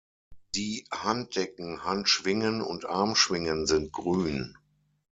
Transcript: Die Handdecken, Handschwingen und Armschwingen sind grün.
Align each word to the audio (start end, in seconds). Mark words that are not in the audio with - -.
Die 0.55 0.87
Handdecken, 0.91 1.83
Handschwingen 1.83 2.63
und 2.63 2.85
Armschwingen 2.85 3.67
sind 3.67 3.93
grün. 3.93 4.57